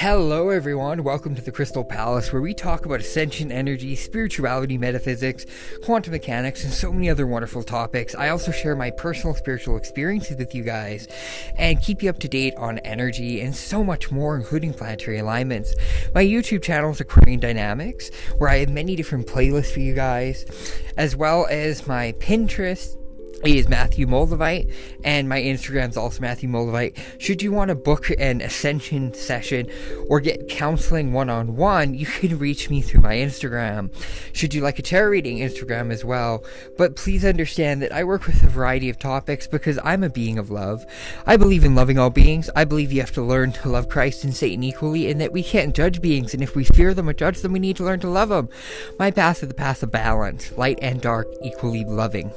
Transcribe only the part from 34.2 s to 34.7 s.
Should you